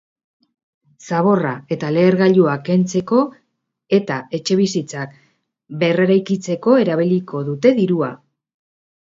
[1.07, 3.19] Zaborra eta lehergailuak kentzeko
[3.99, 5.15] eta etxebizitzak
[5.85, 8.15] berreraikitzeko erabiliko dute dirua.